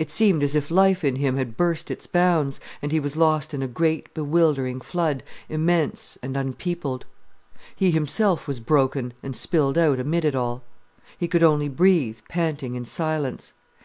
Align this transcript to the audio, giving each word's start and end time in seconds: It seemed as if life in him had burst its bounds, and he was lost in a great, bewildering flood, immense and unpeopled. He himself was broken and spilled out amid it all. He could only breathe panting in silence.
It 0.00 0.10
seemed 0.10 0.42
as 0.42 0.56
if 0.56 0.68
life 0.72 1.04
in 1.04 1.14
him 1.14 1.36
had 1.36 1.56
burst 1.56 1.92
its 1.92 2.04
bounds, 2.08 2.58
and 2.82 2.90
he 2.90 2.98
was 2.98 3.14
lost 3.16 3.54
in 3.54 3.62
a 3.62 3.68
great, 3.68 4.12
bewildering 4.14 4.80
flood, 4.80 5.22
immense 5.48 6.18
and 6.24 6.36
unpeopled. 6.36 7.04
He 7.76 7.92
himself 7.92 8.48
was 8.48 8.58
broken 8.58 9.12
and 9.22 9.36
spilled 9.36 9.78
out 9.78 10.00
amid 10.00 10.24
it 10.24 10.34
all. 10.34 10.64
He 11.16 11.28
could 11.28 11.44
only 11.44 11.68
breathe 11.68 12.18
panting 12.28 12.74
in 12.74 12.84
silence. 12.84 13.52